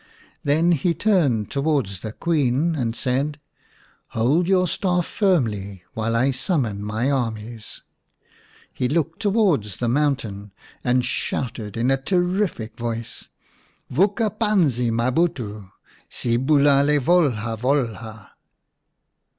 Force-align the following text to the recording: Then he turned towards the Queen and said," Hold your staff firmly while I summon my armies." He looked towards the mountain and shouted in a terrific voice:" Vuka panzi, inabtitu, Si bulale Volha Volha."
Then 0.43 0.71
he 0.71 0.95
turned 0.95 1.51
towards 1.51 1.99
the 1.99 2.11
Queen 2.11 2.73
and 2.75 2.95
said," 2.95 3.39
Hold 4.17 4.47
your 4.47 4.67
staff 4.67 5.05
firmly 5.05 5.83
while 5.93 6.15
I 6.15 6.31
summon 6.31 6.83
my 6.83 7.11
armies." 7.11 7.83
He 8.73 8.89
looked 8.89 9.19
towards 9.21 9.77
the 9.77 9.87
mountain 9.87 10.53
and 10.83 11.05
shouted 11.05 11.77
in 11.77 11.91
a 11.91 12.01
terrific 12.01 12.75
voice:" 12.77 13.27
Vuka 13.91 14.31
panzi, 14.31 14.89
inabtitu, 14.89 15.71
Si 16.09 16.35
bulale 16.39 16.99
Volha 16.99 17.55
Volha." 17.55 18.31